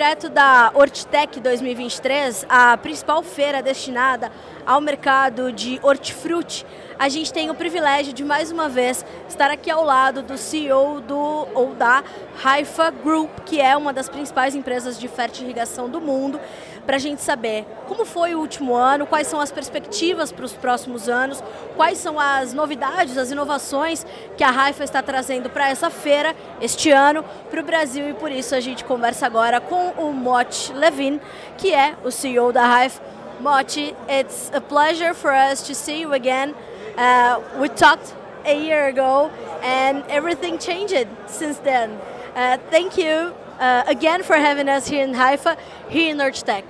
direto 0.00 0.30
da 0.30 0.72
Hortitec 0.74 1.38
2023, 1.40 2.46
a 2.48 2.74
principal 2.78 3.22
feira 3.22 3.62
destinada 3.62 4.32
ao 4.64 4.80
mercado 4.80 5.52
de 5.52 5.78
hortifruti. 5.82 6.64
A 6.98 7.10
gente 7.10 7.30
tem 7.30 7.50
o 7.50 7.54
privilégio 7.54 8.14
de 8.14 8.24
mais 8.24 8.50
uma 8.50 8.66
vez 8.66 9.04
estar 9.28 9.50
aqui 9.50 9.70
ao 9.70 9.84
lado 9.84 10.22
do 10.22 10.38
CEO 10.38 11.02
do 11.02 11.46
ou 11.52 11.74
da 11.74 12.02
Haifa 12.42 12.90
Group, 12.90 13.40
que 13.44 13.60
é 13.60 13.76
uma 13.76 13.92
das 13.92 14.08
principais 14.08 14.54
empresas 14.54 14.98
de 14.98 15.06
fertirrigação 15.06 15.86
do 15.86 16.00
mundo, 16.00 16.40
para 16.86 16.96
a 16.96 16.98
gente 16.98 17.22
saber 17.22 17.66
como 17.86 18.04
foi 18.04 18.34
o 18.34 18.40
último 18.40 18.74
ano, 18.74 19.06
quais 19.06 19.26
são 19.26 19.40
as 19.40 19.50
perspectivas 19.50 20.32
para 20.32 20.44
os 20.44 20.52
próximos 20.52 21.08
anos, 21.08 21.42
quais 21.76 21.98
são 21.98 22.18
as 22.18 22.52
novidades, 22.52 23.16
as 23.16 23.30
inovações 23.30 24.06
que 24.36 24.44
a 24.44 24.50
Haifa 24.50 24.84
está 24.84 25.02
trazendo 25.02 25.50
para 25.50 25.68
essa 25.68 25.90
feira 25.90 26.34
este 26.60 26.90
ano 26.90 27.24
para 27.50 27.60
o 27.60 27.64
Brasil 27.64 28.08
e 28.08 28.14
por 28.14 28.30
isso 28.30 28.54
a 28.54 28.60
gente 28.60 28.84
conversa 28.84 29.26
agora 29.26 29.60
com 29.60 29.90
o 29.90 30.12
Mot 30.12 30.72
Levin, 30.74 31.20
que 31.56 31.74
é 31.74 31.94
o 32.04 32.10
CEO 32.10 32.52
da 32.52 32.64
Haifa. 32.64 33.00
Moti, 33.40 33.94
it's 34.06 34.50
a 34.52 34.60
pleasure 34.60 35.14
for 35.14 35.32
us 35.32 35.62
to 35.62 35.74
see 35.74 36.02
you 36.02 36.12
again. 36.12 36.54
Uh, 36.96 37.40
we 37.58 37.70
talked 37.70 38.14
a 38.44 38.52
year 38.52 38.88
ago 38.88 39.30
and 39.62 40.04
everything 40.08 40.58
changed 40.58 41.08
since 41.26 41.58
then. 41.60 41.90
Uh, 42.36 42.58
thank 42.70 42.98
you 42.98 43.32
uh, 43.60 43.84
again 43.86 44.22
for 44.22 44.36
having 44.36 44.68
us 44.68 44.88
here 44.88 45.04
in 45.04 45.14
Haifa, 45.14 45.56
here 45.88 46.10
in 46.10 46.18
Hortitec. 46.18 46.64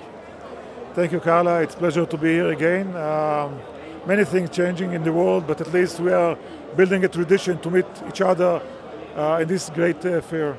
Thank 0.94 1.12
you, 1.12 1.20
Carla. 1.20 1.62
It's 1.62 1.74
a 1.74 1.78
pleasure 1.78 2.04
to 2.04 2.16
be 2.18 2.32
here 2.32 2.50
again. 2.50 2.94
Um, 2.96 3.58
many 4.06 4.24
things 4.24 4.50
changing 4.50 4.92
in 4.92 5.04
the 5.04 5.12
world, 5.12 5.46
but 5.46 5.60
at 5.60 5.72
least 5.72 6.00
we 6.00 6.12
are 6.12 6.36
building 6.76 7.04
a 7.04 7.08
tradition 7.08 7.58
to 7.60 7.70
meet 7.70 7.86
each 8.08 8.20
other 8.20 8.60
uh, 9.16 9.38
in 9.40 9.48
this 9.48 9.70
great 9.70 10.04
uh, 10.04 10.20
fair. 10.20 10.56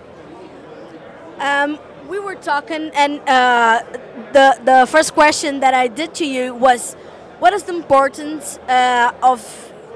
Um, 1.39 1.78
we 2.08 2.19
were 2.19 2.36
talking, 2.36 2.91
and 2.95 3.19
uh, 3.28 3.84
the 4.31 4.59
the 4.63 4.88
first 4.88 5.13
question 5.13 5.59
that 5.59 5.73
I 5.73 5.88
did 5.88 6.13
to 6.16 6.25
you 6.25 6.56
was 6.56 6.95
what 7.39 7.53
is 7.53 7.63
the 7.63 7.75
importance 7.75 8.58
uh, 8.67 9.11
of 9.23 9.41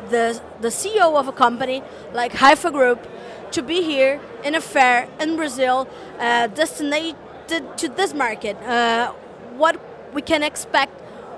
the, 0.09 0.41
the 0.61 0.69
CEO 0.69 1.15
of 1.15 1.27
a 1.27 1.31
company 1.31 1.83
like 2.13 2.33
Haifa 2.33 2.71
Group 2.71 3.07
to 3.51 3.61
be 3.61 3.81
here 3.83 4.19
in 4.45 4.55
a 4.55 4.61
fair 4.61 5.09
in 5.19 5.35
Brazil, 5.35 5.88
uh, 6.19 6.47
to 6.47 7.89
this 7.89 8.13
market? 8.13 8.55
Uh, 8.57 9.11
what 9.57 9.75
we 10.13 10.21
can 10.21 10.43
expect 10.43 10.93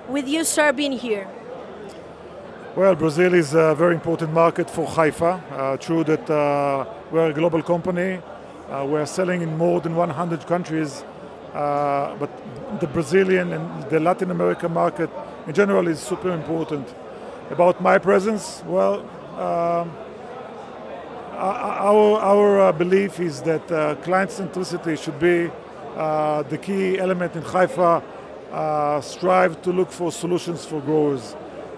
with 0.09 0.27
you, 0.27 0.43
sir, 0.43 0.71
being 0.73 0.91
here? 0.91 1.27
Well, 2.75 2.95
Brazil 2.95 3.33
is 3.33 3.53
a 3.53 3.73
very 3.73 3.95
important 3.95 4.33
market 4.33 4.69
for 4.69 4.85
Haifa. 4.85 5.41
Uh, 5.51 5.77
true 5.77 6.03
that 6.03 6.29
uh, 6.29 6.85
we're 7.11 7.31
a 7.31 7.33
global 7.33 7.63
company. 7.63 8.21
Uh, 8.69 8.85
we're 8.87 9.05
selling 9.05 9.41
in 9.41 9.57
more 9.57 9.81
than 9.81 9.95
100 9.95 10.45
countries, 10.45 11.03
uh, 11.53 12.15
but 12.19 12.29
the 12.79 12.87
Brazilian 12.87 13.53
and 13.53 13.89
the 13.89 13.99
Latin 13.99 14.29
American 14.29 14.73
market 14.73 15.09
in 15.47 15.53
general 15.53 15.87
is 15.87 15.99
super 15.99 16.31
important. 16.31 16.87
About 17.49 17.81
my 17.81 17.97
presence, 17.97 18.61
well, 18.67 18.99
um, 19.39 19.91
our, 21.37 22.19
our 22.19 22.61
uh, 22.61 22.71
belief 22.71 23.19
is 23.19 23.41
that 23.43 23.71
uh, 23.71 23.95
client 23.95 24.31
centricity 24.31 24.97
should 25.01 25.19
be 25.19 25.51
uh, 25.95 26.43
the 26.43 26.57
key 26.57 26.99
element 26.99 27.35
in 27.35 27.43
Haifa. 27.43 28.03
Uh, 28.51 29.01
strive 29.01 29.61
to 29.61 29.71
look 29.71 29.91
for 29.91 30.11
solutions 30.11 30.65
for 30.65 30.79
growers. 30.81 31.35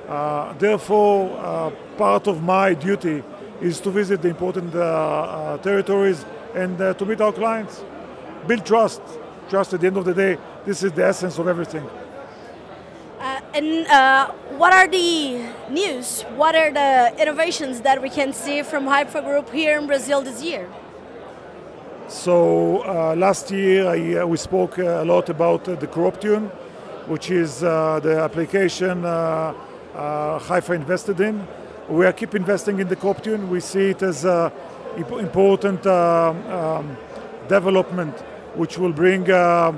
Uh, 0.07 0.53
therefore, 0.53 1.35
uh, 1.39 1.71
part 1.97 2.27
of 2.27 2.43
my 2.43 2.73
duty 2.73 3.23
is 3.59 3.79
to 3.79 3.89
visit 3.89 4.21
the 4.21 4.29
important 4.29 4.71
territories 5.63 6.25
and 6.55 6.77
to 6.77 7.05
meet 7.05 7.19
our 7.19 7.33
clients, 7.33 7.83
build 8.47 8.66
trust. 8.66 9.01
Trust 9.49 9.73
at 9.73 9.81
the 9.81 9.88
end 9.88 9.97
of 9.97 10.05
the 10.05 10.13
day, 10.13 10.38
this 10.63 10.84
is 10.84 10.91
the 10.91 11.05
essence 11.05 11.39
of 11.39 11.47
everything. 11.47 11.89
Uh, 13.59 13.62
and 13.62 13.88
uh, 13.88 14.31
what 14.58 14.74
are 14.74 14.88
the 14.88 15.46
news? 15.70 16.24
What 16.36 16.56
are 16.56 16.72
the 16.72 17.22
innovations 17.22 17.81
that 17.81 18.02
we 18.02 18.09
can 18.09 18.34
see 18.34 18.64
from 18.64 18.88
Haifa 18.88 19.22
Group 19.22 19.52
here 19.52 19.78
in 19.78 19.88
Brazil 19.88 20.22
this 20.22 20.42
year? 20.42 20.68
So 22.08 22.84
uh, 22.84 23.16
last 23.16 23.52
year 23.52 23.88
I, 23.88 24.22
uh, 24.22 24.28
we 24.28 24.38
spoke 24.38 24.78
a 24.78 25.03
lot 25.03 25.30
about 25.30 25.68
uh, 25.68 25.75
the 25.75 25.88
CropTune, 25.88 26.50
which 27.08 27.30
is 27.31 27.64
uh, 27.64 28.00
the 28.02 28.22
application 28.22 29.06
uh, 29.06 29.53
Haifa 30.40 30.74
invested 30.74 31.20
in. 31.20 31.46
We 31.90 32.06
are 32.06 32.14
keep 32.14 32.36
investing 32.36 32.80
in 32.80 32.88
the 32.88 32.96
CropTune. 32.96 33.50
We 33.50 33.59
see 33.59 33.90
it 33.90 34.02
as 34.03 34.26
an 34.26 34.52
important 35.20 35.86
um, 35.86 36.47
um, 36.47 36.97
development, 37.47 38.16
which 38.56 38.78
will 38.78 38.94
bring 38.94 39.30
a 39.30 39.74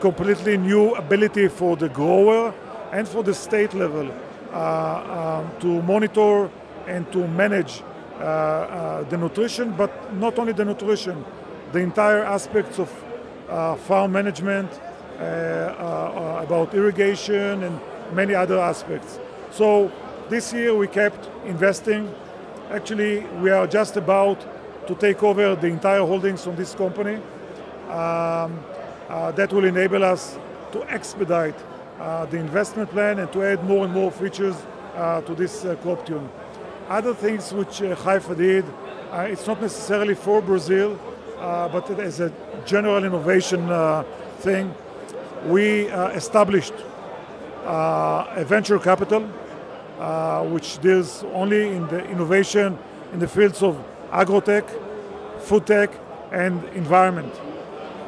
completely 0.00 0.56
new 0.56 0.94
ability 0.94 1.48
for 1.48 1.76
the 1.76 1.88
grower 1.88 2.52
and 2.92 3.06
for 3.08 3.22
the 3.22 3.34
state 3.34 3.74
level 3.74 4.10
uh, 4.52 5.42
um, 5.42 5.60
to 5.60 5.82
monitor 5.82 6.50
and 6.86 7.10
to 7.12 7.26
manage 7.28 7.82
uh, 8.18 8.22
uh, 8.22 9.02
the 9.04 9.16
nutrition, 9.16 9.72
but 9.72 10.14
not 10.14 10.38
only 10.38 10.52
the 10.52 10.64
nutrition, 10.64 11.24
the 11.72 11.78
entire 11.78 12.24
aspects 12.24 12.78
of 12.78 12.90
farm 13.80 14.12
management, 14.12 14.70
about 15.18 16.74
irrigation 16.74 17.62
and 17.62 17.80
many 18.12 18.34
other 18.34 18.58
aspects. 18.58 19.18
So 19.50 19.90
this 20.28 20.52
year 20.52 20.74
we 20.74 20.86
kept 20.86 21.28
investing. 21.44 22.12
Actually, 22.70 23.20
we 23.42 23.50
are 23.50 23.66
just 23.66 23.96
about 23.96 24.38
to 24.86 24.94
take 24.94 25.22
over 25.22 25.56
the 25.56 25.66
entire 25.66 26.04
holdings 26.06 26.44
from 26.44 26.56
this 26.56 26.74
company. 26.74 27.20
Um, 27.88 28.62
uh, 29.08 29.30
that 29.32 29.52
will 29.52 29.64
enable 29.64 30.04
us 30.04 30.36
to 30.72 30.82
expedite 30.90 31.54
the 31.98 32.38
investment 32.38 32.90
plan 32.90 33.18
and 33.18 33.32
to 33.32 33.42
add 33.42 33.64
more 33.64 33.84
and 33.84 33.94
more 33.94 34.10
features 34.10 34.56
uh, 34.96 35.20
to 35.22 35.34
this 35.34 35.64
uh, 35.64 35.76
CropTune. 35.76 36.26
Other 36.88 37.12
things 37.14 37.52
which 37.52 37.82
uh, 37.82 37.94
Haifa 37.96 38.34
did, 38.34 38.64
uh, 39.10 39.26
it's 39.28 39.46
not 39.46 39.60
necessarily 39.60 40.14
for 40.14 40.40
Brazil, 40.40 40.98
uh, 41.38 41.68
but 41.68 41.90
as 42.00 42.20
a 42.20 42.32
general 42.64 43.04
innovation 43.04 43.68
thing, 44.38 44.74
we 45.46 45.86
established 46.16 46.74
a 47.64 48.44
venture 48.46 48.78
capital 48.78 49.22
which 50.50 50.78
deals 50.78 51.24
only 51.34 51.68
in 51.68 51.86
the 51.88 52.04
innovation 52.06 52.78
in 53.12 53.18
the 53.18 53.28
fields 53.28 53.62
of 53.62 53.76
agrotech, 54.10 54.66
food 55.40 55.66
tech, 55.66 55.90
and 56.32 56.64
environment. 56.74 57.32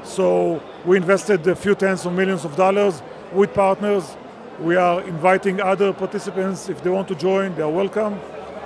So 0.05 0.63
we 0.85 0.97
invested 0.97 1.47
a 1.47 1.55
few 1.55 1.75
tens 1.75 2.07
of 2.07 2.13
millions 2.15 2.45
of 2.45 2.57
dollars 2.57 3.03
with 3.33 3.53
partners. 3.55 4.17
We 4.61 4.77
are 4.77 5.03
inviting 5.03 5.61
other 5.61 5.93
participants, 5.93 6.69
if 6.69 6.83
they 6.83 6.91
want 6.91 7.09
to 7.09 7.15
join, 7.15 7.55
they 7.55 7.63
are 7.63 7.71
welcome 7.71 8.19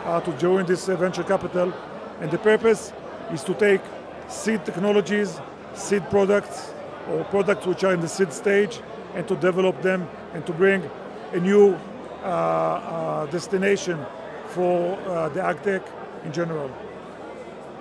uh, 0.05 0.21
to 0.21 0.33
join 0.39 0.67
this 0.67 0.89
uh, 0.89 0.97
venture 0.97 1.23
capital. 1.25 1.73
And 2.21 2.31
the 2.31 2.39
purpose 2.39 2.93
is 3.31 3.45
to 3.45 3.55
take 3.55 3.81
seed 4.28 4.65
technologies, 4.65 5.41
seed 5.75 6.09
products, 6.11 6.72
or 7.09 7.25
products 7.25 7.67
which 7.67 7.84
are 7.84 7.93
in 7.93 8.01
the 8.01 8.09
seed 8.09 8.33
stage, 8.33 8.81
and 9.15 9.27
to 9.28 9.37
develop 9.37 9.83
them 9.83 10.09
and 10.33 10.47
to 10.47 10.53
bring 10.53 10.89
a 11.33 11.41
new 11.41 11.78
uh, 12.22 12.27
uh 12.27 13.27
destination 13.27 13.99
for 14.47 14.99
uh, 15.09 15.28
the 15.31 15.41
agtech 15.41 15.83
in 16.25 16.33
general. 16.33 16.71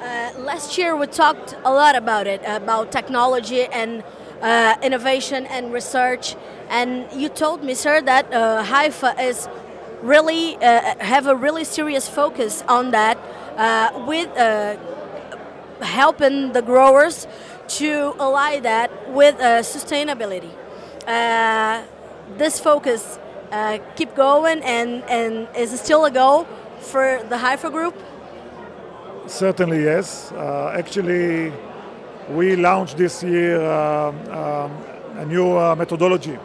Uh, 0.01 0.31
last 0.39 0.77
year 0.77 0.95
we 0.95 1.05
talked 1.05 1.55
a 1.63 1.71
lot 1.71 1.95
about 1.95 2.25
it, 2.25 2.41
about 2.45 2.91
technology 2.91 3.65
and 3.65 4.03
uh, 4.41 4.75
innovation 4.81 5.45
and 5.45 5.71
research. 5.71 6.35
And 6.69 7.05
you 7.13 7.29
told 7.29 7.63
me, 7.63 7.73
sir, 7.73 8.01
that 8.01 8.33
uh, 8.33 8.63
Haifa 8.63 9.15
is 9.19 9.47
really 10.01 10.55
uh, 10.57 10.95
have 10.99 11.27
a 11.27 11.35
really 11.35 11.63
serious 11.63 12.09
focus 12.09 12.63
on 12.67 12.91
that 12.91 13.17
uh, 13.57 14.03
with 14.07 14.29
uh, 14.37 14.77
helping 15.81 16.53
the 16.53 16.61
growers 16.61 17.27
to 17.67 18.15
ally 18.19 18.59
that 18.59 18.89
with 19.11 19.35
sustainability. 19.37 20.51
this 22.37 22.59
focus 22.59 23.19
keep 23.95 24.15
going 24.15 24.61
and, 24.63 25.03
and 25.09 25.47
is 25.55 25.79
still 25.79 26.05
a 26.05 26.11
goal 26.11 26.45
for 26.79 27.21
the 27.29 27.37
Haifa 27.37 27.69
group? 27.69 27.95
Certainly, 29.27 29.83
yes. 29.83 30.31
actually, 30.73 31.53
we 32.29 32.55
launched 32.55 32.97
this 32.97 33.23
year 33.23 33.61
um, 33.61 34.15
a 35.17 35.25
new 35.25 35.57
uh, 35.57 35.75
methodology, 35.75 36.35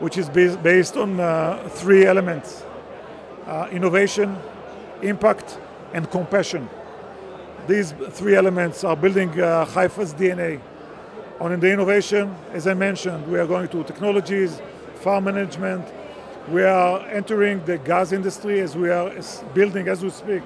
which 0.00 0.18
is 0.18 0.28
based 0.28 0.96
on 0.96 1.68
three 1.70 2.04
elements 2.06 2.64
innovation, 3.70 4.36
impact, 5.02 5.58
and 5.92 6.10
compassion. 6.10 6.68
These 7.66 7.94
three 8.10 8.34
elements 8.36 8.84
are 8.84 8.96
building 8.96 9.32
Haifa's 9.32 10.14
DNA. 10.14 10.60
On 11.40 11.58
the 11.58 11.70
innovation, 11.70 12.34
as 12.52 12.66
I 12.66 12.74
mentioned, 12.74 13.26
we 13.28 13.38
are 13.38 13.46
going 13.46 13.68
to 13.68 13.84
technologies, 13.84 14.60
farm 14.96 15.24
management. 15.24 15.86
We 16.48 16.62
are 16.62 17.00
entering 17.08 17.64
the 17.64 17.78
gas 17.78 18.12
industry 18.12 18.60
as 18.60 18.76
we 18.76 18.90
are 18.90 19.12
building, 19.54 19.88
as 19.88 20.02
we 20.02 20.10
speak, 20.10 20.42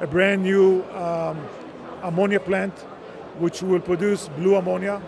a 0.00 0.06
brand 0.06 0.42
new 0.42 0.82
um, 0.92 1.38
ammonia 2.02 2.40
plant 2.40 2.74
which 3.38 3.62
will 3.62 3.80
produce 3.80 4.28
blue 4.28 4.56
ammonia. 4.56 5.00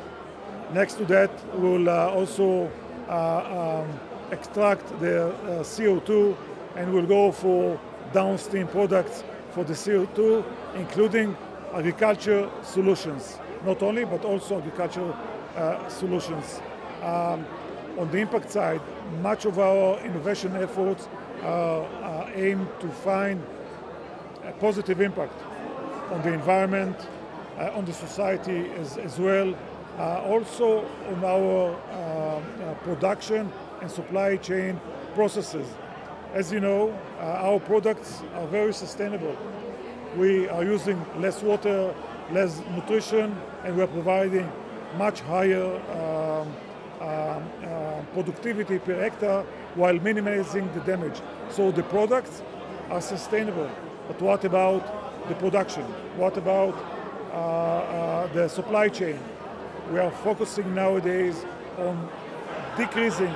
Next 0.73 0.95
to 0.95 1.05
that, 1.07 1.31
we'll 1.55 1.89
uh, 1.89 2.09
also 2.09 2.71
uh, 3.09 3.83
um, 3.83 4.01
extract 4.33 4.87
the 5.01 5.29
uh, 5.29 5.63
CO2 5.63 6.37
and 6.77 6.93
we'll 6.93 7.07
go 7.07 7.33
for 7.33 7.79
downstream 8.13 8.67
products 8.69 9.23
for 9.51 9.65
the 9.65 9.73
CO2, 9.73 10.45
including 10.75 11.37
agriculture 11.73 12.51
solutions. 12.63 13.39
Not 13.65 13.83
only, 13.83 14.05
but 14.05 14.25
also 14.25 14.59
agricultural 14.59 15.17
uh, 15.57 15.89
solutions. 15.89 16.61
Um, 17.03 17.47
on 17.99 18.11
the 18.11 18.19
impact 18.19 18.51
side, 18.51 18.81
much 19.23 19.45
of 19.47 19.59
our 19.59 19.99
innovation 20.01 20.55
efforts 20.57 21.09
uh, 21.43 22.29
aim 22.35 22.69
to 22.81 22.89
find 22.89 23.43
a 24.45 24.53
positive 24.53 25.01
impact 25.01 25.33
on 26.11 26.23
the 26.23 26.33
environment, 26.33 26.97
on 27.59 27.85
the 27.85 27.93
society 27.93 28.71
as, 28.79 28.99
as 28.99 29.19
well, 29.19 29.55
uh, 29.99 30.21
also 30.25 30.87
on 31.09 31.25
our 31.25 31.75
uh, 31.75 31.95
uh, 31.97 32.75
production 32.85 33.51
and 33.81 33.91
supply 33.91 34.37
chain 34.37 34.81
processes. 35.15 35.67
As 36.35 36.53
you 36.53 36.61
know, 36.61 36.91
uh, 37.19 37.49
our 37.49 37.61
products 37.61 38.23
are 38.35 38.47
very 38.47 38.75
sustainable. 38.75 39.37
We 40.17 40.49
are 40.49 40.65
using 40.65 41.03
less 41.19 41.43
water, 41.43 41.95
less 42.31 42.61
nutrition, 42.75 43.37
and 43.65 43.77
we 43.77 43.83
are 43.83 43.87
providing 43.87 44.51
much 44.99 45.21
higher 45.21 45.65
um, 45.93 46.55
um, 47.01 47.43
uh, 47.65 48.03
productivity 48.13 48.79
per 48.79 48.99
hectare 49.01 49.45
while 49.75 49.99
minimizing 50.01 50.73
the 50.75 50.81
damage. 50.81 51.21
So 51.51 51.71
the 51.71 51.83
products 51.85 52.43
are 52.91 53.01
sustainable. 53.01 53.71
But 54.09 54.21
what 54.21 54.45
about 54.45 55.29
the 55.29 55.35
production? 55.35 55.83
What 56.17 56.37
about 56.37 56.75
uh, 56.75 56.79
uh, 56.79 56.96
the 58.37 58.49
supply 58.49 58.89
chain? 58.89 59.19
We 59.91 59.99
are 59.99 60.11
focusing 60.11 60.75
nowadays 60.75 61.45
on 61.79 62.09
decreasing 62.77 63.35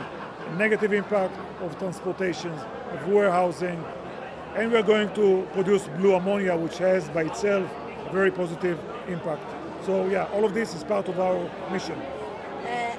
negative 0.56 0.92
impact 0.92 1.34
of 1.62 1.78
transportation, 1.78 2.50
of 2.50 3.08
warehousing, 3.08 3.82
and 4.56 4.70
we 4.70 4.76
are 4.76 4.82
going 4.82 5.12
to 5.14 5.46
produce 5.52 5.86
blue 5.96 6.14
ammonia, 6.14 6.56
which 6.56 6.78
has 6.78 7.08
by 7.10 7.22
itself 7.22 7.70
a 8.06 8.12
very 8.12 8.30
positive 8.30 8.78
impact. 9.08 9.44
So 9.86 10.06
yeah, 10.08 10.24
all 10.34 10.44
of 10.44 10.52
this 10.52 10.74
is 10.74 10.84
part 10.84 11.08
of 11.08 11.18
our 11.18 11.48
mission. 11.72 11.98
Uh, 11.98 12.96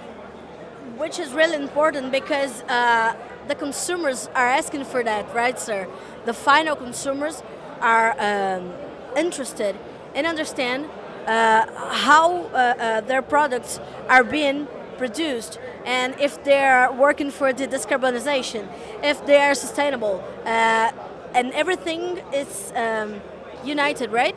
which 0.97 1.19
is 1.19 1.33
really 1.33 1.55
important 1.55 2.11
because 2.11 2.63
uh, 2.63 3.15
the 3.47 3.55
consumers 3.55 4.27
are 4.33 4.47
asking 4.47 4.85
for 4.85 5.03
that, 5.03 5.33
right, 5.35 5.59
sir? 5.59 5.87
The 6.25 6.33
final 6.33 6.75
consumers 6.75 7.43
are 7.81 8.15
um, 8.19 8.71
interested 9.15 9.75
and 10.15 10.27
understand 10.27 10.89
uh, 11.27 11.65
how 11.93 12.45
uh, 12.45 12.47
uh, 12.55 13.01
their 13.01 13.21
products 13.21 13.79
are 14.09 14.23
being 14.23 14.67
produced 14.97 15.59
and 15.85 16.15
if 16.19 16.43
they're 16.43 16.91
working 16.91 17.31
for 17.31 17.53
the 17.53 17.67
decarbonization, 17.67 18.67
if 19.03 19.25
they 19.25 19.37
are 19.37 19.55
sustainable, 19.55 20.23
and 20.45 21.51
everything 21.53 22.21
is 22.33 22.71
um, 22.75 23.19
united, 23.63 24.11
right? 24.11 24.35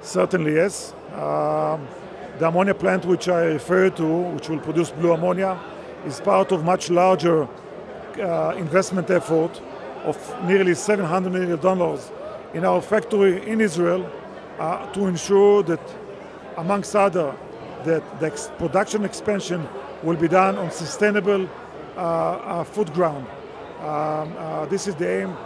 Certainly, 0.00 0.54
yes. 0.54 0.94
Um, 1.12 1.88
the 2.38 2.46
ammonia 2.48 2.74
plant 2.74 3.04
which 3.04 3.28
I 3.28 3.44
referred 3.44 3.96
to, 3.96 4.06
which 4.06 4.48
will 4.48 4.60
produce 4.60 4.90
blue 4.90 5.12
ammonia, 5.12 5.58
is 6.06 6.20
part 6.20 6.52
of 6.52 6.64
much 6.64 6.90
larger 6.90 7.48
uh, 8.20 8.54
investment 8.56 9.10
effort 9.10 9.60
of 10.04 10.44
nearly 10.44 10.72
$700 10.72 11.32
million 11.32 11.98
in 12.54 12.64
our 12.64 12.80
factory 12.80 13.46
in 13.48 13.60
Israel 13.60 14.08
uh, 14.58 14.90
to 14.92 15.06
ensure 15.06 15.62
that, 15.64 15.80
amongst 16.56 16.94
other, 16.96 17.34
that 17.84 18.20
the 18.20 18.26
ex 18.26 18.50
production 18.58 19.04
expansion 19.04 19.66
will 20.02 20.16
be 20.16 20.28
done 20.28 20.56
on 20.56 20.70
sustainable 20.70 21.48
uh, 21.96 22.00
uh 22.00 22.64
food 22.64 22.92
ground. 22.92 23.26
Um, 23.80 24.34
uh, 24.36 24.66
this 24.66 24.86
is 24.88 24.94
the 24.96 25.22
aim. 25.22 25.36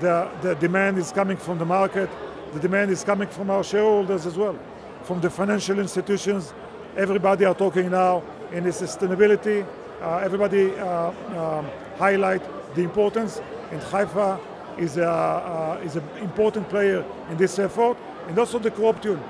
The, 0.00 0.30
the 0.40 0.54
demand 0.54 0.98
is 0.98 1.12
coming 1.12 1.36
from 1.36 1.58
the 1.58 1.64
market. 1.64 2.08
The 2.54 2.60
demand 2.60 2.90
is 2.90 3.04
coming 3.04 3.28
from 3.28 3.50
our 3.50 3.62
shareholders 3.62 4.26
as 4.26 4.36
well, 4.36 4.58
from 5.04 5.20
the 5.20 5.30
financial 5.30 5.78
institutions. 5.78 6.54
Everybody 6.96 7.44
are 7.44 7.54
talking 7.54 7.90
now 7.90 8.22
in 8.52 8.64
the 8.64 8.70
sustainability. 8.70 9.66
Uh, 10.00 10.18
everybody 10.18 10.74
um, 10.78 11.66
highlight 11.96 12.42
the 12.74 12.82
importance, 12.82 13.40
and 13.70 13.80
Haifa 13.80 14.40
is 14.78 14.96
a, 14.96 15.08
uh, 15.08 15.80
is 15.84 15.96
an 15.96 16.04
important 16.20 16.68
player 16.68 17.04
in 17.30 17.36
this 17.36 17.58
effort, 17.58 17.96
and 18.28 18.38
also 18.38 18.58
the 18.58 18.70
CropTune. 18.70 19.20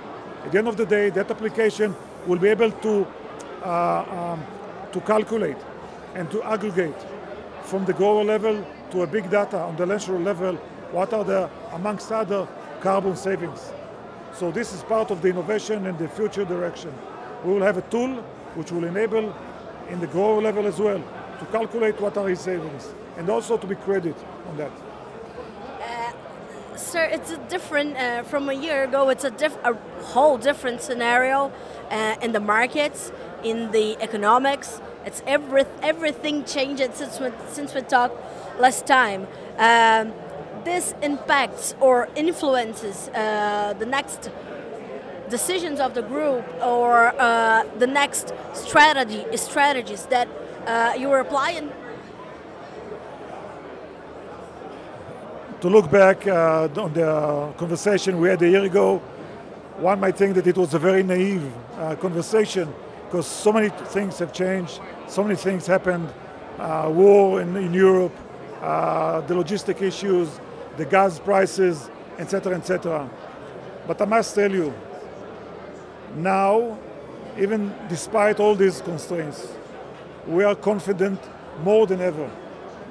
At 0.44 0.52
the 0.52 0.58
end 0.58 0.68
of 0.68 0.76
the 0.76 0.86
day, 0.86 1.10
that 1.10 1.30
application 1.30 1.94
will 2.26 2.38
be 2.38 2.48
able 2.48 2.70
to, 2.70 3.06
uh, 3.64 4.34
um, 4.34 4.44
to 4.92 5.00
calculate 5.00 5.56
and 6.14 6.30
to 6.30 6.42
aggregate 6.42 7.06
from 7.62 7.84
the 7.84 7.92
grower 7.92 8.24
level 8.24 8.64
to 8.90 9.02
a 9.02 9.06
big 9.06 9.30
data 9.30 9.58
on 9.58 9.76
the 9.76 9.86
national 9.86 10.20
level 10.20 10.56
what 10.92 11.12
are 11.14 11.24
the, 11.24 11.48
amongst 11.72 12.12
other, 12.12 12.46
carbon 12.80 13.16
savings. 13.16 13.72
So 14.34 14.50
this 14.50 14.72
is 14.72 14.82
part 14.82 15.10
of 15.10 15.22
the 15.22 15.28
innovation 15.28 15.86
and 15.86 15.98
the 15.98 16.08
future 16.08 16.44
direction. 16.44 16.92
We 17.44 17.52
will 17.52 17.62
have 17.62 17.78
a 17.78 17.82
tool 17.82 18.16
which 18.54 18.72
will 18.72 18.84
enable 18.84 19.34
in 19.88 20.00
the 20.00 20.06
grower 20.06 20.42
level 20.42 20.66
as 20.66 20.78
well 20.78 21.02
to 21.38 21.46
calculate 21.46 22.00
what 22.00 22.16
are 22.16 22.28
his 22.28 22.40
savings 22.40 22.92
and 23.16 23.28
also 23.30 23.56
to 23.56 23.66
be 23.66 23.74
credit 23.74 24.16
on 24.48 24.56
that 24.56 24.72
sir, 26.92 27.04
it's 27.04 27.30
a 27.30 27.38
different 27.48 27.96
uh, 27.96 28.22
from 28.22 28.48
a 28.50 28.52
year 28.52 28.84
ago. 28.84 29.08
It's 29.08 29.24
a, 29.24 29.30
diff- 29.30 29.64
a 29.64 29.74
whole 30.12 30.36
different 30.36 30.82
scenario 30.82 31.50
uh, 31.90 32.16
in 32.20 32.32
the 32.32 32.40
markets, 32.40 33.10
in 33.42 33.70
the 33.72 33.96
economics. 34.02 34.80
It's 35.06 35.22
every 35.26 35.64
everything 35.82 36.44
changed 36.44 36.94
since 36.94 37.18
we, 37.18 37.30
since 37.48 37.74
we 37.74 37.80
talked 37.80 38.16
last 38.60 38.86
time. 38.86 39.26
Um, 39.58 40.12
this 40.64 40.94
impacts 41.02 41.74
or 41.80 42.08
influences 42.14 43.08
uh, 43.08 43.74
the 43.78 43.86
next 43.86 44.30
decisions 45.30 45.80
of 45.80 45.94
the 45.94 46.02
group 46.02 46.44
or 46.62 47.14
uh, 47.18 47.64
the 47.78 47.86
next 47.86 48.32
strategy 48.52 49.24
strategies 49.36 50.06
that 50.06 50.28
uh, 50.66 50.94
you 50.98 51.10
are 51.10 51.20
applying 51.20 51.72
to 55.62 55.68
look 55.68 55.88
back 55.92 56.26
uh, 56.26 56.68
on 56.76 56.92
the 56.92 57.54
conversation 57.56 58.20
we 58.20 58.28
had 58.28 58.42
a 58.42 58.50
year 58.50 58.64
ago, 58.64 58.98
one 59.78 60.00
might 60.00 60.16
think 60.16 60.34
that 60.34 60.44
it 60.44 60.56
was 60.56 60.74
a 60.74 60.78
very 60.78 61.04
naive 61.04 61.44
uh, 61.76 61.94
conversation 61.94 62.68
because 63.04 63.28
so 63.28 63.52
many 63.52 63.68
things 63.68 64.18
have 64.18 64.32
changed, 64.32 64.80
so 65.06 65.22
many 65.22 65.36
things 65.36 65.64
happened, 65.64 66.12
uh, 66.58 66.90
war 66.92 67.40
in, 67.40 67.54
in 67.54 67.72
Europe, 67.72 68.12
uh, 68.60 69.20
the 69.20 69.34
logistic 69.34 69.80
issues, 69.82 70.28
the 70.78 70.84
gas 70.84 71.20
prices, 71.20 71.88
etc., 72.18 72.56
etc. 72.56 73.08
But 73.86 74.02
I 74.02 74.04
must 74.06 74.34
tell 74.34 74.50
you, 74.50 74.74
now, 76.16 76.76
even 77.38 77.72
despite 77.88 78.40
all 78.40 78.56
these 78.56 78.80
constraints, 78.80 79.46
we 80.26 80.42
are 80.42 80.56
confident 80.56 81.20
more 81.62 81.86
than 81.86 82.00
ever 82.00 82.28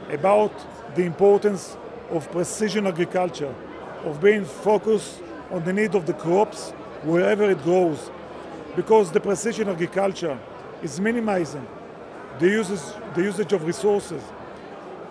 about 0.09 0.53
the 0.95 1.03
importance 1.03 1.75
of 2.11 2.29
precision 2.31 2.87
agriculture, 2.87 3.53
of 4.05 4.21
being 4.21 4.45
focused 4.45 5.21
on 5.49 5.63
the 5.63 5.73
need 5.73 5.95
of 5.95 6.05
the 6.05 6.13
crops 6.13 6.71
wherever 7.03 7.49
it 7.49 7.61
grows. 7.63 8.11
Because 8.75 9.11
the 9.11 9.19
precision 9.19 9.69
agriculture 9.69 10.37
is 10.81 10.99
minimizing 10.99 11.67
the, 12.39 12.47
uses, 12.47 12.93
the 13.15 13.23
usage 13.23 13.53
of 13.53 13.65
resources, 13.65 14.23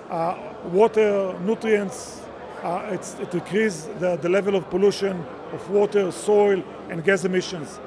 uh, 0.08 0.36
water, 0.72 1.38
nutrients, 1.40 2.22
uh, 2.62 2.90
it 2.90 3.30
decreases 3.30 3.88
the, 3.98 4.16
the 4.16 4.28
level 4.28 4.54
of 4.54 4.68
pollution 4.70 5.24
of 5.52 5.70
water, 5.70 6.10
soil, 6.12 6.62
and 6.88 7.04
gas 7.04 7.24
emissions. 7.24 7.78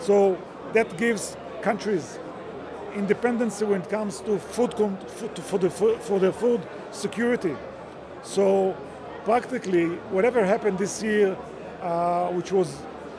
So 0.00 0.38
that 0.72 0.96
gives 0.96 1.36
countries 1.62 2.18
independence 2.94 3.60
when 3.62 3.82
it 3.82 3.90
comes 3.90 4.20
to 4.20 4.38
food, 4.38 4.74
for, 4.74 5.58
the, 5.58 5.70
for 5.70 6.32
food 6.32 6.66
security. 6.90 7.54
So 8.26 8.76
practically, 9.24 9.86
whatever 10.10 10.44
happened 10.44 10.78
this 10.78 11.02
year, 11.02 11.36
uh, 11.80 12.28
which 12.30 12.50
was 12.50 12.76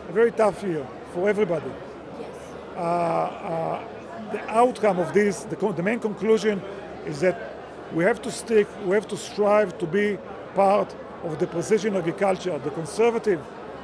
a 0.10 0.12
very 0.12 0.32
tough 0.32 0.62
year 0.64 0.86
for 1.14 1.30
everybody, 1.30 1.72
yes. 2.20 2.30
uh, 2.76 2.80
uh, 2.80 3.88
the 4.34 4.42
outcome 4.50 5.00
of 5.00 5.14
this, 5.14 5.44
the, 5.44 5.56
the 5.56 5.82
main 5.82 6.00
conclusion 6.00 6.62
is 7.06 7.22
that 7.22 7.56
we 7.94 8.04
have 8.04 8.22
to 8.22 8.32
stick, 8.32 8.68
we 8.86 8.94
have 8.96 9.08
to 9.08 9.16
strive 9.16 9.78
to 9.78 9.88
be 9.88 10.18
part 10.54 10.94
of 11.24 11.40
the 11.40 11.48
precision 11.48 11.96
agriculture, 11.96 12.58
the 12.60 12.72
conservative 12.72 13.40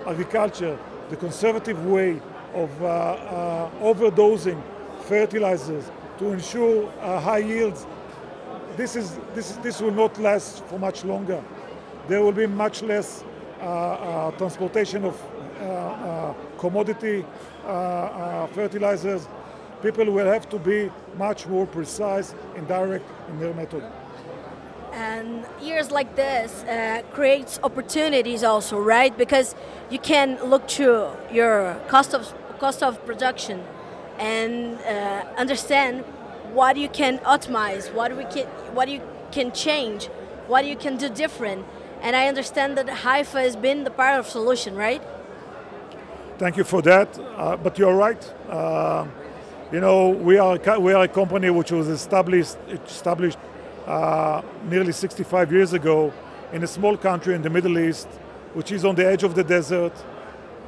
agriculture, 0.05 0.77
the 1.09 1.15
conservative 1.15 1.85
way 1.85 2.21
of 2.53 2.69
uh, 2.83 2.85
uh, 2.85 3.69
overdosing 3.81 4.61
fertilizers 5.05 5.89
to 6.19 6.33
ensure 6.33 6.91
uh, 6.99 7.19
high 7.21 7.37
yields 7.37 7.87
this, 8.77 8.95
is, 8.95 9.17
this, 9.33 9.51
this 9.57 9.81
will 9.81 9.91
not 9.91 10.17
last 10.19 10.63
for 10.65 10.79
much 10.79 11.05
longer. 11.05 11.43
There 12.07 12.21
will 12.21 12.31
be 12.31 12.47
much 12.47 12.81
less 12.81 13.23
uh, 13.61 13.65
uh, 13.65 14.31
transportation 14.31 15.05
of 15.05 15.21
uh, 15.61 15.63
uh 15.63 16.33
commodity 16.57 17.25
uh, 17.63 17.67
uh, 17.67 18.47
fertilizers. 18.47 19.27
people 19.81 20.05
will 20.11 20.25
have 20.25 20.47
to 20.49 20.57
be 20.59 20.89
much 21.17 21.47
more 21.47 21.65
precise 21.67 22.35
and 22.55 22.67
direct 22.67 23.05
in 23.29 23.39
their 23.39 23.53
method. 23.53 23.83
And 24.93 25.45
years 25.61 25.91
like 25.91 26.15
this 26.15 26.63
creates 27.13 27.59
opportunities 27.63 28.43
also, 28.43 28.79
right? 28.79 29.17
Because 29.17 29.55
you 29.89 29.99
can 29.99 30.37
look 30.43 30.67
to 30.79 31.09
your 31.31 31.75
cost 31.87 32.13
of 32.13 32.33
cost 32.59 32.83
of 32.83 32.93
production 33.05 33.63
and 34.19 34.77
understand 35.37 36.03
what 36.53 36.77
you 36.77 36.87
can 36.89 37.17
optimize, 37.19 37.91
what 37.93 38.15
we 38.15 38.25
can, 38.25 38.45
what 38.75 38.87
you 38.87 39.01
can 39.31 39.51
change, 39.51 40.07
what 40.47 40.65
you 40.65 40.75
can 40.75 40.97
do 40.97 41.09
different. 41.09 41.65
And 42.01 42.15
I 42.15 42.27
understand 42.27 42.77
that 42.77 42.87
Haifa 42.87 43.41
has 43.41 43.55
been 43.55 43.83
the 43.83 43.91
part 43.91 44.19
of 44.19 44.27
solution, 44.27 44.75
right? 44.75 45.01
Thank 46.37 46.57
you 46.57 46.63
for 46.63 46.81
that. 46.81 47.17
Uh, 47.19 47.57
but 47.57 47.77
you're 47.79 47.95
right. 47.95 48.33
Uh, 48.49 49.05
you 49.71 49.79
know, 49.79 50.09
we 50.09 50.37
are 50.37 50.57
we 50.79 50.93
are 50.93 51.03
a 51.03 51.07
company 51.07 51.49
which 51.49 51.71
was 51.71 51.87
established 51.87 52.57
established 52.67 53.39
uh, 53.87 54.41
nearly 54.69 54.91
65 54.91 55.51
years 55.51 55.73
ago 55.73 56.13
in 56.51 56.63
a 56.63 56.67
small 56.67 56.95
country 56.97 57.33
in 57.33 57.41
the 57.41 57.49
Middle 57.49 57.79
East, 57.79 58.07
which 58.53 58.71
is 58.71 58.85
on 58.85 58.95
the 58.95 59.05
edge 59.05 59.23
of 59.23 59.33
the 59.33 59.43
desert, 59.43 59.93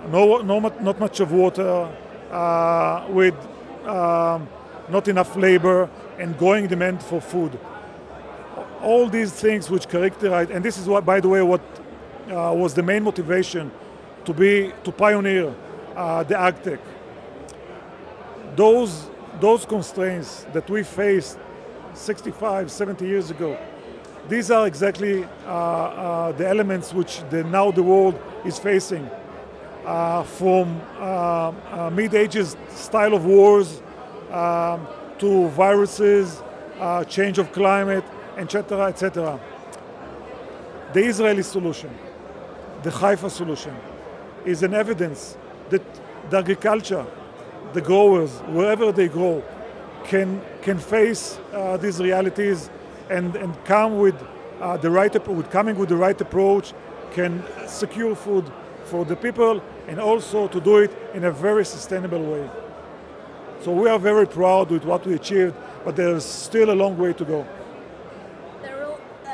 no, 0.10 0.42
no 0.42 0.60
not 0.60 1.00
much 1.00 1.20
of 1.20 1.32
water, 1.32 1.88
uh, 2.32 3.06
with 3.10 3.36
um, 3.86 4.48
not 4.89 5.08
enough 5.08 5.36
labor 5.36 5.89
and 6.18 6.38
growing 6.38 6.68
demand 6.68 7.01
for 7.01 7.22
food. 7.22 7.60
All 8.82 9.10
these 9.10 9.32
things 9.32 9.70
which 9.70 9.88
characterize, 9.88 10.50
and 10.50 10.63
this 10.63 10.77
is 10.77 10.88
what, 10.88 11.06
by 11.06 11.20
the 11.20 11.30
way, 11.30 11.42
what 11.42 11.62
uh, 12.27 12.54
was 12.56 12.74
the 12.74 12.84
main 12.84 13.04
motivation 13.04 13.72
to 14.25 14.34
be 14.34 14.72
to 14.84 14.92
pioneer 14.92 15.54
uh, 15.96 16.24
the 16.24 16.36
AgTech. 16.36 16.80
Those 18.56 19.10
those 19.39 19.65
constraints 19.65 20.46
that 20.54 20.70
we 20.70 20.82
faced 20.84 21.38
65, 21.94 22.72
70 22.72 23.06
years 23.06 23.32
ago, 23.32 23.58
these 24.30 24.50
are 24.50 24.65
exactly 24.65 25.25
uh, 25.46 25.48
uh, 25.48 26.32
the 26.32 26.48
elements 26.48 26.94
which 26.94 27.22
the, 27.30 27.44
now 27.44 27.72
the 27.72 27.84
world 27.84 28.20
is 28.46 28.58
facing. 28.58 29.10
Uh, 29.86 30.24
from 30.24 30.82
uh, 31.00 31.92
mid-ages 31.94 32.58
style 32.70 33.13
of 33.13 33.24
wars 33.24 33.84
um, 34.32 34.88
to 35.20 35.48
viruses, 35.50 36.41
uh, 36.79 37.03
change 37.05 37.38
of 37.38 37.51
climate, 37.51 38.03
etc., 38.38 38.88
etc. 38.88 39.39
The 40.94 41.05
Israeli 41.05 41.44
solution, 41.44 41.89
the 42.84 42.91
Haifa 42.91 43.29
solution, 43.29 43.75
is 44.46 44.63
an 44.63 44.74
evidence 44.74 45.38
that 45.70 45.82
the 46.29 46.38
agriculture, 46.38 47.05
the 47.74 47.82
growers, 47.82 48.32
wherever 48.48 48.91
they 48.91 49.08
grow, 49.08 49.44
can 50.05 50.41
can 50.62 50.77
face 50.77 51.39
uh, 51.53 51.77
these 51.77 52.00
realities 52.00 52.70
and 53.10 53.36
and 53.36 53.53
come 53.65 54.00
with 54.00 54.15
uh, 54.62 54.77
the 54.77 54.89
right 54.89 55.27
with 55.27 55.50
coming 55.50 55.77
with 55.77 55.89
the 55.89 55.98
right 55.98 56.20
approach, 56.22 56.74
can 57.12 57.44
secure 57.67 58.15
food 58.15 58.51
for 58.86 59.05
the 59.05 59.15
people 59.15 59.62
and 59.88 60.00
also 60.00 60.48
to 60.48 60.60
do 60.62 60.77
it 60.77 60.91
in 61.13 61.24
a 61.25 61.32
very 61.32 61.65
sustainable 61.65 62.24
way. 62.24 62.50
So 63.62 63.72
we 63.72 63.90
are 63.90 64.00
very 64.00 64.28
proud 64.28 64.70
with 64.70 64.86
what 64.86 65.06
we 65.06 65.16
achieved, 65.16 65.56
but 65.84 65.96
there's 65.96 66.24
still 66.24 66.72
a 66.72 66.76
long 66.76 66.98
way 66.98 67.14
to 67.14 67.26
go. 67.26 67.48
There 68.62 68.78
will, 68.78 69.00
uh, 69.26 69.30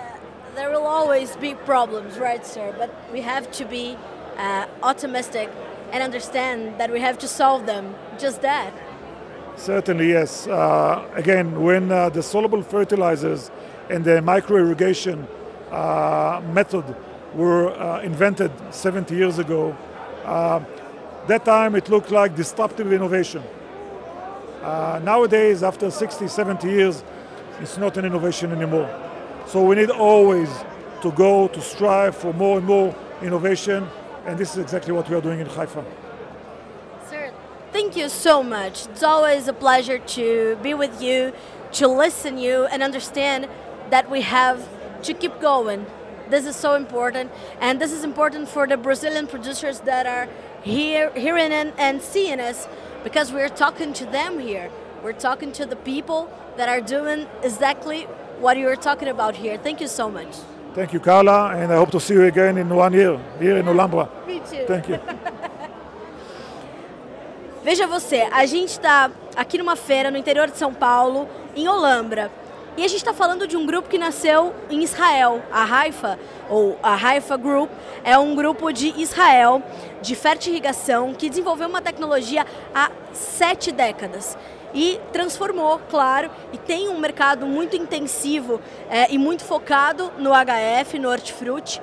there 0.56 0.70
will 0.70 0.86
always 0.86 1.36
be 1.36 1.56
problems, 1.56 2.18
right, 2.18 2.46
sir? 2.46 2.74
But 2.78 2.94
we 3.12 3.22
have 3.22 3.51
to 3.51 3.66
be 3.66 3.98
uh, 4.38 4.68
optimistic 4.84 5.50
and 5.92 6.01
understand 6.01 6.80
that 6.80 6.92
we 6.92 7.00
have 7.01 7.18
to 7.20 7.28
solve 7.28 7.66
them. 7.66 7.96
Just 8.18 8.42
that. 8.42 8.74
Certainly, 9.58 10.10
yes. 10.10 10.48
Uh, 10.48 11.06
again, 11.13 11.62
when 11.62 11.92
uh, 11.92 12.10
the 12.10 12.24
soluble 12.24 12.62
fertilizers 12.62 13.51
and 13.90 14.04
the 14.06 14.22
micro 14.22 14.58
irrigation 14.58 15.28
uh, 15.72 16.42
method 16.54 16.96
were 17.36 17.70
uh, 17.72 18.01
invented 18.01 18.51
70 18.72 19.16
years 19.16 19.40
ago, 19.40 19.75
uh, 20.25 20.62
that 21.28 21.46
time 21.46 21.75
it 21.75 21.90
looked 21.90 22.12
like 22.12 22.36
disruptive 22.36 22.92
innovation. 22.92 23.44
Uh, 24.62 25.00
nowadays, 25.03 25.63
after 25.63 25.89
60, 25.89 26.27
70 26.27 26.70
years, 26.70 27.03
it's 27.60 27.77
not 27.80 27.98
an 27.98 28.06
innovation 28.06 28.51
anymore. 28.51 28.89
So 29.48 29.65
we 29.65 29.75
need 29.75 29.89
always 29.89 30.50
to 31.01 31.12
go 31.12 31.48
to 31.48 31.62
strive 31.62 32.15
for 32.15 32.32
more 32.34 32.60
and 32.60 32.68
more 32.68 32.96
innovation, 33.24 33.88
and 34.25 34.38
this 34.38 34.51
is 34.51 34.60
exactly 34.60 34.94
what 34.94 35.10
we 35.10 35.15
are 35.15 35.22
doing 35.22 35.39
in 35.39 35.48
Haifa. 35.48 35.84
Sir, 37.10 37.34
thank 37.72 37.98
you 37.98 38.08
so 38.08 38.44
much. 38.44 38.86
It's 38.86 39.01
always 39.01 39.48
a 39.48 39.53
pleasure 39.53 39.98
to 39.98 40.58
be 40.62 40.75
with 40.75 41.01
you, 41.01 41.34
to 41.74 41.88
listen 41.88 42.36
to 42.36 42.41
you, 42.41 42.65
and 42.65 42.84
understand 42.84 43.48
that 43.89 44.12
we 44.12 44.22
have 44.22 44.70
to 45.03 45.13
keep 45.15 45.39
going. 45.39 45.88
This 46.30 46.46
is 46.46 46.56
so 46.56 46.75
important, 46.75 47.32
and 47.60 47.82
this 47.82 47.91
is 47.91 48.03
important 48.03 48.48
for 48.48 48.68
the 48.68 48.77
Brazilian 48.77 49.25
producers 49.25 49.80
that 49.82 50.06
are 50.06 50.30
here, 50.62 51.12
hearing 51.15 51.51
and, 51.51 51.74
and 51.77 52.00
seeing 52.00 52.39
us 52.39 52.68
because 53.03 53.31
we're 53.31 53.50
talking 53.50 53.93
to 53.93 54.05
them 54.05 54.39
here. 54.39 54.70
We're 55.03 55.13
talking 55.13 55.51
to 55.53 55.65
the 55.65 55.75
people 55.75 56.29
that 56.58 56.70
are 56.70 56.81
doing 56.81 57.27
exactly 57.43 58.03
what 58.39 58.58
you're 58.58 58.75
talking 58.75 59.08
about 59.08 59.36
here. 59.36 59.58
Thank 59.58 59.81
you 59.81 59.88
so 59.88 60.10
much. 60.10 60.36
Thank 60.74 60.93
you, 60.93 61.00
Carla, 61.00 61.50
and 61.55 61.72
I 61.72 61.75
hope 61.75 61.91
to 61.91 62.00
see 62.00 62.13
you 62.13 62.24
again 62.24 62.58
in 62.58 62.70
one 62.70 62.93
year 62.93 63.20
here 63.39 63.58
in 63.58 63.65
Olambra. 63.65 64.08
Me 64.27 64.39
too. 64.39 64.65
Thank 64.67 64.88
you. 64.89 65.00
Veja 67.63 67.86
você, 67.86 68.27
a 68.31 68.46
gente 68.46 68.70
está 68.70 69.12
aqui 69.36 69.58
numa 69.58 69.75
feira 69.75 70.10
no 70.10 70.17
interior 70.17 70.50
de 70.50 70.58
São 70.58 70.74
Paulo, 70.74 71.27
em 71.55 71.67
Olambra. 71.67 72.31
E 72.78 72.86
a 72.86 72.88
gente 72.88 73.00
está 73.00 73.13
falando 73.13 73.46
de 73.46 73.58
um 73.58 73.66
grupo 73.66 73.90
que 73.90 73.98
nasceu 73.98 74.56
em 74.70 74.82
Israel. 74.82 75.44
A 75.51 75.63
Haifa, 75.63 76.18
ou 76.50 76.80
a 76.82 76.94
Haifa 76.96 77.36
Group, 77.36 77.70
é 78.01 78.18
um 78.18 78.34
grupo 78.34 78.72
de 78.72 78.94
Israel 79.01 79.62
de 80.01 80.16
fertirrigação 80.16 81.13
que 81.13 81.30
desenvolveu 81.30 81.68
uma 81.68 81.82
tecnologia 81.82 82.46
há 82.74 82.90
sete 83.12 83.74
décadas 83.74 84.38
e 84.74 85.00
transformou, 85.12 85.82
claro, 85.90 86.32
e 86.54 86.58
tem 86.58 86.88
um 86.88 86.98
mercado 86.98 87.46
muito 87.46 87.75
intensivo 87.75 88.62
é, 88.90 89.12
e 89.13 89.18
muito 89.18 89.44
focado 89.44 90.10
no 90.18 90.32
HF, 90.32 90.98
no 90.98 91.10
hortifruti 91.10 91.82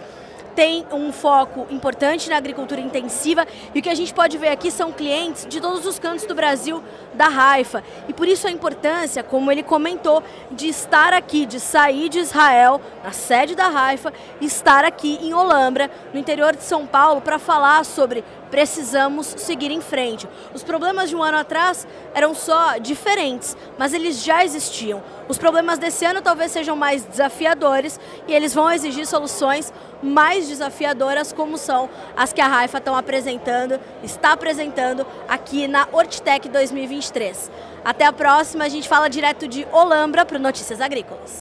tem 0.59 0.85
um 0.91 1.13
foco 1.13 1.69
importante 1.71 2.29
na 2.29 2.37
agricultura 2.37 2.81
intensiva 2.81 3.47
e 3.73 3.79
o 3.79 3.83
que 3.83 3.89
a 3.89 3.95
gente 3.95 4.13
pode 4.13 4.37
ver 4.37 4.49
aqui 4.49 4.73
são 4.73 4.91
clientes 4.91 5.47
de 5.49 5.61
todos 5.61 5.87
os 5.87 6.01
cantos 6.01 6.27
do 6.27 6.35
Brasil 6.35 6.83
da 7.15 7.29
Raifa. 7.29 7.85
E 8.09 8.13
por 8.13 8.27
isso 8.27 8.49
a 8.49 8.51
importância, 8.51 9.23
como 9.23 9.53
ele 9.53 9.63
comentou, 9.63 10.21
de 10.51 10.67
estar 10.67 11.13
aqui, 11.13 11.47
de 11.47 11.61
sair 11.61 12.09
de 12.09 12.19
Israel, 12.19 12.81
na 13.05 13.13
sede 13.13 13.55
da 13.55 13.69
Raifa, 13.69 14.13
estar 14.41 14.85
aqui 14.85 15.21
em 15.23 15.33
Olambra, 15.33 15.89
no 16.13 16.19
interior 16.19 16.57
de 16.57 16.65
São 16.65 16.85
Paulo, 16.85 17.21
para 17.21 17.39
falar 17.39 17.85
sobre 17.85 18.25
precisamos 18.51 19.27
seguir 19.27 19.71
em 19.71 19.81
frente. 19.81 20.29
Os 20.55 20.63
problemas 20.63 21.09
de 21.11 21.17
um 21.17 21.23
ano 21.23 21.39
atrás 21.39 21.87
eram 22.15 22.35
só 22.35 22.79
diferentes, 22.79 23.57
mas 23.79 23.93
eles 23.93 24.23
já 24.23 24.45
existiam. 24.45 25.03
Os 25.29 25.39
problemas 25.39 25.79
desse 25.79 26.05
ano 26.05 26.23
talvez 26.23 26.53
sejam 26.53 26.75
mais 26.75 27.05
desafiadores 27.05 28.01
e 28.27 28.35
eles 28.35 28.55
vão 28.55 28.71
exigir 28.71 29.07
soluções 29.07 29.73
mais 30.03 30.49
desafiadoras, 30.49 31.33
como 31.33 31.59
são 31.59 31.89
as 32.17 32.33
que 32.33 32.41
a 32.41 32.47
Raifa 32.47 32.79
estão 32.79 32.97
apresentando, 32.97 33.81
está 34.03 34.33
apresentando 34.33 35.07
aqui 35.29 35.67
na 35.67 35.89
Hortitec 35.93 36.49
2023. 36.49 37.51
Até 37.85 38.05
a 38.05 38.13
próxima, 38.13 38.65
a 38.65 38.69
gente 38.69 38.89
fala 38.89 39.09
direto 39.09 39.47
de 39.49 39.67
Olambra 39.73 40.25
para 40.25 40.39
Notícias 40.39 40.81
Agrícolas. 40.81 41.41